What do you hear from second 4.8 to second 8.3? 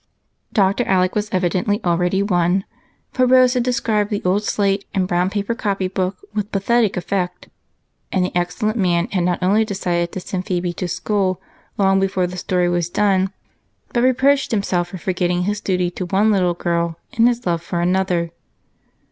and brown paper copy book with pathetic effect, and